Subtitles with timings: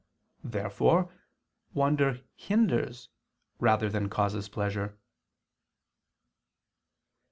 [0.43, 1.13] Therefore
[1.75, 3.09] wonder hinders
[3.59, 4.97] rather than causes pleasure.